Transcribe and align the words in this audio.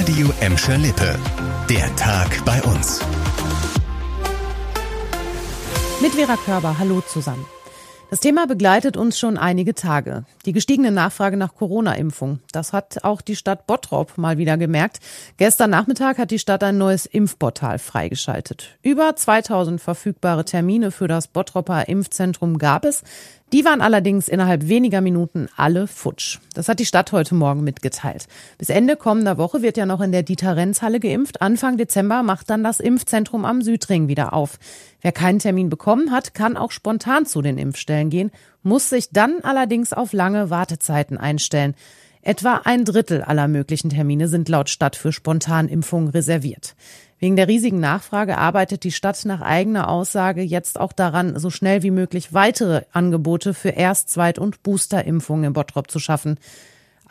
Radio 0.00 0.32
Emscher 0.40 0.78
Lippe. 0.78 1.14
Der 1.68 1.94
Tag 1.96 2.42
bei 2.46 2.62
uns. 2.62 3.00
Mit 6.00 6.12
Vera 6.14 6.38
Körber, 6.42 6.78
hallo 6.78 7.02
zusammen. 7.02 7.44
Das 8.08 8.20
Thema 8.20 8.46
begleitet 8.46 8.96
uns 8.96 9.18
schon 9.18 9.36
einige 9.36 9.74
Tage. 9.74 10.24
Die 10.46 10.52
gestiegene 10.52 10.90
Nachfrage 10.90 11.36
nach 11.36 11.54
Corona-Impfung. 11.54 12.40
Das 12.50 12.72
hat 12.72 13.04
auch 13.04 13.20
die 13.20 13.36
Stadt 13.36 13.66
Bottrop 13.66 14.16
mal 14.16 14.38
wieder 14.38 14.56
gemerkt. 14.56 14.98
Gestern 15.36 15.68
Nachmittag 15.68 16.16
hat 16.16 16.30
die 16.30 16.38
Stadt 16.38 16.64
ein 16.64 16.78
neues 16.78 17.04
Impfportal 17.04 17.78
freigeschaltet. 17.78 18.78
Über 18.82 19.14
2000 19.14 19.82
verfügbare 19.82 20.46
Termine 20.46 20.92
für 20.92 21.08
das 21.08 21.28
Bottropper 21.28 21.88
Impfzentrum 21.88 22.56
gab 22.56 22.86
es. 22.86 23.02
Die 23.52 23.64
waren 23.64 23.80
allerdings 23.80 24.28
innerhalb 24.28 24.68
weniger 24.68 25.00
Minuten 25.00 25.48
alle 25.56 25.88
futsch. 25.88 26.38
Das 26.54 26.68
hat 26.68 26.78
die 26.78 26.86
Stadt 26.86 27.10
heute 27.10 27.34
Morgen 27.34 27.64
mitgeteilt. 27.64 28.26
Bis 28.58 28.68
Ende 28.68 28.94
kommender 28.96 29.38
Woche 29.38 29.60
wird 29.60 29.76
ja 29.76 29.86
noch 29.86 30.00
in 30.00 30.12
der 30.12 30.22
Dieter-Renz-Halle 30.22 31.00
geimpft. 31.00 31.42
Anfang 31.42 31.76
Dezember 31.76 32.22
macht 32.22 32.48
dann 32.48 32.62
das 32.62 32.78
Impfzentrum 32.78 33.44
am 33.44 33.60
Südring 33.60 34.06
wieder 34.06 34.32
auf. 34.32 34.58
Wer 35.02 35.12
keinen 35.12 35.40
Termin 35.40 35.68
bekommen 35.68 36.12
hat, 36.12 36.32
kann 36.32 36.56
auch 36.56 36.70
spontan 36.70 37.26
zu 37.26 37.42
den 37.42 37.58
Impfstellen 37.58 38.08
gehen, 38.08 38.30
muss 38.62 38.90
sich 38.90 39.10
dann 39.10 39.40
allerdings 39.42 39.92
auf 39.92 40.12
lange 40.12 40.50
Wartezeiten 40.50 41.18
einstellen. 41.18 41.74
Etwa 42.22 42.60
ein 42.64 42.84
Drittel 42.84 43.22
aller 43.22 43.48
möglichen 43.48 43.90
Termine 43.90 44.28
sind 44.28 44.48
laut 44.48 44.68
Stadt 44.68 44.96
für 44.96 45.12
Spontanimpfungen 45.12 46.10
reserviert. 46.10 46.74
Wegen 47.18 47.36
der 47.36 47.48
riesigen 47.48 47.80
Nachfrage 47.80 48.38
arbeitet 48.38 48.82
die 48.82 48.92
Stadt 48.92 49.24
nach 49.26 49.42
eigener 49.42 49.88
Aussage 49.88 50.42
jetzt 50.42 50.80
auch 50.80 50.92
daran, 50.92 51.38
so 51.38 51.50
schnell 51.50 51.82
wie 51.82 51.90
möglich 51.90 52.32
weitere 52.32 52.82
Angebote 52.92 53.52
für 53.52 53.70
Erst-, 53.70 54.08
Zweit- 54.08 54.38
und 54.38 54.62
Boosterimpfungen 54.62 55.44
in 55.44 55.52
Bottrop 55.52 55.90
zu 55.90 55.98
schaffen. 55.98 56.38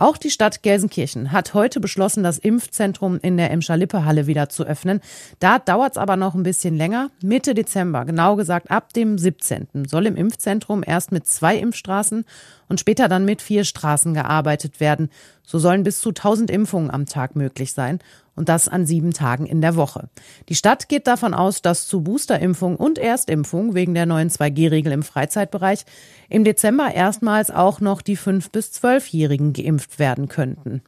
Auch 0.00 0.16
die 0.16 0.30
Stadt 0.30 0.62
Gelsenkirchen 0.62 1.32
hat 1.32 1.54
heute 1.54 1.80
beschlossen, 1.80 2.22
das 2.22 2.38
Impfzentrum 2.38 3.18
in 3.20 3.36
der 3.36 3.50
Emscher-Lippe-Halle 3.50 4.28
wieder 4.28 4.48
zu 4.48 4.62
öffnen. 4.62 5.00
Da 5.40 5.58
dauert 5.58 5.90
es 5.90 5.98
aber 5.98 6.14
noch 6.14 6.36
ein 6.36 6.44
bisschen 6.44 6.76
länger. 6.76 7.10
Mitte 7.20 7.52
Dezember, 7.52 8.04
genau 8.04 8.36
gesagt 8.36 8.70
ab 8.70 8.92
dem 8.92 9.18
17. 9.18 9.86
soll 9.88 10.06
im 10.06 10.14
Impfzentrum 10.14 10.84
erst 10.86 11.10
mit 11.10 11.26
zwei 11.26 11.56
Impfstraßen 11.56 12.24
und 12.68 12.78
später 12.78 13.08
dann 13.08 13.24
mit 13.24 13.42
vier 13.42 13.64
Straßen 13.64 14.14
gearbeitet 14.14 14.78
werden. 14.78 15.10
So 15.50 15.58
sollen 15.58 15.82
bis 15.82 16.02
zu 16.02 16.10
1000 16.10 16.50
Impfungen 16.50 16.90
am 16.90 17.06
Tag 17.06 17.34
möglich 17.34 17.72
sein 17.72 18.00
und 18.36 18.50
das 18.50 18.68
an 18.68 18.84
sieben 18.84 19.14
Tagen 19.14 19.46
in 19.46 19.62
der 19.62 19.76
Woche. 19.76 20.10
Die 20.50 20.54
Stadt 20.54 20.90
geht 20.90 21.06
davon 21.06 21.32
aus, 21.32 21.62
dass 21.62 21.88
zu 21.88 22.02
Boosterimpfung 22.02 22.76
und 22.76 22.98
Erstimpfung 22.98 23.74
wegen 23.74 23.94
der 23.94 24.04
neuen 24.04 24.28
2G-Regel 24.28 24.92
im 24.92 25.02
Freizeitbereich 25.02 25.86
im 26.28 26.44
Dezember 26.44 26.92
erstmals 26.92 27.50
auch 27.50 27.80
noch 27.80 28.02
die 28.02 28.18
5- 28.18 28.52
bis 28.52 28.72
12-Jährigen 28.72 29.54
geimpft 29.54 29.98
werden 29.98 30.28
könnten. 30.28 30.82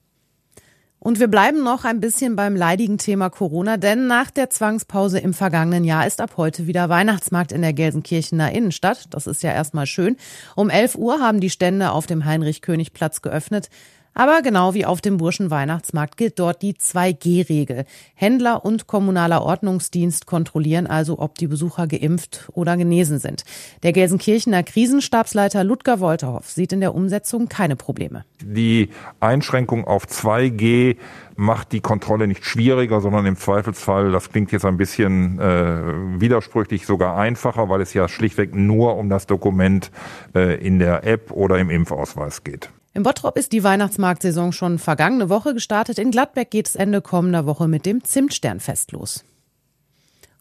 Und 0.99 1.21
wir 1.21 1.29
bleiben 1.29 1.65
noch 1.65 1.87
ein 1.87 2.01
bisschen 2.01 2.37
beim 2.37 2.55
leidigen 2.55 2.99
Thema 2.99 3.31
Corona, 3.31 3.79
denn 3.79 4.07
nach 4.07 4.31
der 4.31 4.51
Zwangspause 4.51 5.19
im 5.21 5.33
vergangenen 5.33 5.85
Jahr 5.85 6.07
ist 6.07 6.21
ab 6.21 6.33
heute 6.37 6.67
wieder 6.67 6.91
Weihnachtsmarkt 6.91 7.53
in 7.53 7.63
der 7.63 7.73
Gelsenkirchener 7.73 8.53
Innenstadt. 8.53 9.07
Das 9.09 9.27
ist 9.27 9.43
ja 9.43 9.53
erstmal 9.53 9.87
schön. 9.87 10.19
Um 10.55 10.69
11 10.69 10.97
Uhr 10.97 11.21
haben 11.21 11.41
die 11.41 11.49
Stände 11.49 11.93
auf 11.93 12.07
dem 12.07 12.27
Heinrich-König-Platz 12.27 13.23
geöffnet. 13.23 13.71
Aber 14.15 14.43
genau 14.43 14.75
wie 14.75 14.85
auf 14.85 15.01
dem 15.01 15.19
Burschenweihnachtsmarkt 15.19 16.17
gilt 16.17 16.39
dort 16.39 16.63
die 16.63 16.75
2G-Regel. 16.75 17.85
Händler 18.15 18.65
und 18.65 18.87
kommunaler 18.87 19.43
Ordnungsdienst 19.43 20.27
kontrollieren 20.27 20.87
also, 20.87 21.19
ob 21.19 21.37
die 21.37 21.47
Besucher 21.47 21.87
geimpft 21.87 22.49
oder 22.53 22.77
genesen 22.77 23.19
sind. 23.19 23.45
Der 23.83 23.93
Gelsenkirchener 23.93 24.63
Krisenstabsleiter 24.63 25.65
Ludger 25.65 26.01
Wolterhoff 26.01 26.51
sieht 26.51 26.73
in 26.73 26.81
der 26.81 26.95
Umsetzung 26.95 27.49
keine 27.49 27.77
Probleme. 27.77 28.25
Die 28.43 28.91
Einschränkung 29.21 29.85
auf 29.85 30.07
2G 30.07 30.97
macht 31.37 31.73
die 31.73 31.81
Kontrolle 31.81 32.27
nicht 32.27 32.45
schwieriger, 32.45 33.01
sondern 33.01 33.27
im 33.27 33.37
Zweifelsfall, 33.37 34.13
das 34.13 34.31
klingt 34.31 34.53
jetzt 34.53 34.65
ein 34.65 34.77
bisschen 34.77 35.39
äh, 35.39 36.21
widersprüchlich, 36.21 36.85
sogar 36.85 37.17
einfacher, 37.17 37.69
weil 37.69 37.81
es 37.81 37.95
ja 37.95 38.09
schlichtweg 38.09 38.55
nur 38.55 38.97
um 38.97 39.09
das 39.09 39.27
Dokument 39.27 39.91
äh, 40.35 40.57
in 40.57 40.79
der 40.79 41.05
App 41.05 41.31
oder 41.31 41.59
im 41.59 41.71
Impfausweis 41.71 42.45
geht. 42.45 42.71
In 42.93 43.05
Bottrop 43.05 43.37
ist 43.37 43.53
die 43.53 43.63
Weihnachtsmarktsaison 43.63 44.53
schon 44.53 44.81
vergangene 44.81 45.29
Woche 45.29 45.55
gestartet. 45.55 45.99
In 45.99 46.11
Gladbeck 46.11 46.51
geht 46.51 46.67
es 46.67 46.75
Ende 46.75 47.01
kommender 47.01 47.47
Woche 47.47 47.69
mit 47.69 47.87
dem 47.87 48.03
Zimtsternfest 48.03 48.91
los. 48.91 49.25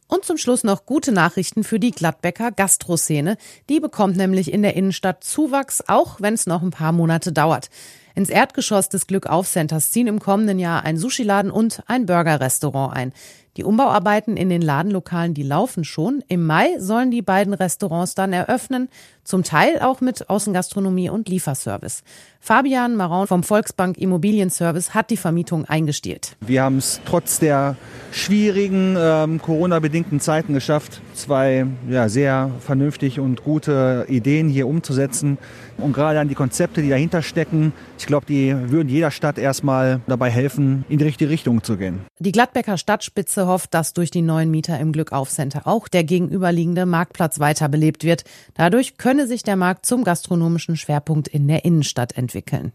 Und 0.08 0.26
zum 0.26 0.38
Schluss 0.38 0.64
noch 0.64 0.88
gute 0.88 1.12
Nachrichten 1.12 1.64
für 1.64 1.80
die 1.80 1.92
Gladbecker 1.92 2.52
Gastroszene. 2.52 3.38
Die 3.70 3.80
bekommt 3.80 4.18
nämlich 4.18 4.52
in 4.52 4.64
der 4.64 4.76
Innenstadt 4.76 5.24
Zuwachs, 5.24 5.84
auch 5.88 6.20
wenn 6.20 6.34
es 6.34 6.48
noch 6.48 6.64
ein 6.64 6.72
paar 6.72 6.92
Monate 6.92 7.32
dauert. 7.32 7.70
Ins 8.16 8.32
Erdgeschoss 8.32 8.90
des 8.90 9.06
Glückauf-Centers 9.06 9.92
ziehen 9.92 10.08
im 10.08 10.20
kommenden 10.20 10.58
Jahr 10.58 10.84
ein 10.84 10.98
Sushiladen 10.98 11.52
und 11.52 11.84
ein 11.86 12.08
Burgerrestaurant 12.08 12.96
ein. 12.96 13.14
Die 13.58 13.64
Umbauarbeiten 13.64 14.38
in 14.38 14.50
den 14.50 14.62
Ladenlokalen, 14.62 15.34
die 15.34 15.44
laufen 15.44 15.84
schon. 15.84 16.24
Im 16.28 16.46
Mai 16.46 16.78
sollen 16.78 17.12
die 17.12 17.22
beiden 17.22 17.54
Restaurants 17.54 18.16
dann 18.16 18.32
eröffnen, 18.32 18.90
zum 19.24 19.44
Teil 19.44 19.80
auch 19.80 20.02
mit 20.02 20.30
Außengastronomie 20.30 21.10
und 21.10 21.30
Lieferservice. 21.30 22.04
Fabian 22.40 22.96
Maron 22.96 23.28
vom 23.28 23.44
Volksbank 23.44 23.98
Immobilienservice 23.98 24.94
hat 24.94 25.10
die 25.10 25.18
Vermietung 25.18 25.66
eingestielt. 25.66 26.36
Wir 26.40 26.64
haben 26.64 26.78
es 26.78 27.02
trotz 27.06 27.38
der 27.40 27.76
schwierigen 28.12 28.96
ähm, 28.98 29.42
Corona-bedingten 29.42 30.20
Zeiten 30.20 30.54
geschafft, 30.54 31.02
zwei 31.14 31.68
ja, 31.90 32.10
sehr 32.10 32.50
vernünftig 32.60 33.20
und 33.20 33.44
gute 33.44 34.06
Ideen 34.08 34.50
hier 34.50 34.68
umzusetzen. 34.68 35.38
Und 35.78 35.94
gerade 35.94 36.20
an 36.20 36.28
die 36.28 36.36
Konzepte, 36.36 36.82
die 36.82 36.90
dahinter 36.90 37.22
stecken, 37.22 37.74
ich 37.98 38.06
glaube, 38.06 38.26
die 38.26 38.54
würden 38.72 38.90
jeder 38.90 39.12
Stadt 39.12 39.38
erstmal 39.38 40.02
dabei 40.08 40.30
helfen, 40.30 40.86
in 40.90 40.98
die 40.98 41.06
richtige 41.06 41.30
Richtung 41.30 41.64
zu 41.64 41.78
gehen. 41.78 42.02
Die 42.20 42.32
Gladbecker 42.32 42.78
Stadtspitze 42.78 43.46
hofft, 43.50 43.74
dass 43.74 43.94
durch 43.94 44.12
die 44.12 44.22
neuen 44.22 44.50
Mieter 44.50 44.80
im 44.80 44.94
Glückauf-Center 44.94 45.68
auch 45.68 45.90
der 45.90 46.06
gegenüberliegende 46.06 46.86
Marktplatz 46.86 47.40
weiter 47.40 47.68
belebt 47.68 48.06
wird. 48.06 48.24
Dadurch 48.54 48.98
könne 48.98 49.28
sich 49.28 49.44
der 49.44 49.58
Markt 49.58 49.86
zum 49.86 50.06
gastronomischen 50.06 50.78
Schwerpunkt 50.78 51.28
in 51.28 51.48
der 51.50 51.66
Innenstadt 51.66 52.16
entwickeln. 52.16 52.72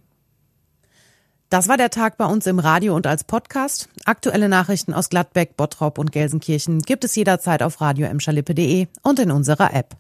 Das 1.49 1.69
war 1.69 1.77
der 1.77 1.91
Tag 1.91 2.19
bei 2.19 2.27
uns 2.27 2.47
im 2.47 2.59
Radio 2.59 2.97
und 2.97 3.07
als 3.07 3.25
Podcast. 3.25 3.89
Aktuelle 4.05 4.49
Nachrichten 4.49 4.93
aus 4.93 5.09
Gladbeck, 5.09 5.57
Bottrop 5.57 5.99
und 5.99 6.11
Gelsenkirchen 6.11 6.81
gibt 6.81 7.05
es 7.05 7.15
jederzeit 7.15 7.63
auf 7.63 7.81
radio 7.81 8.09
und 9.03 9.19
in 9.19 9.31
unserer 9.31 9.73
App. 9.73 9.97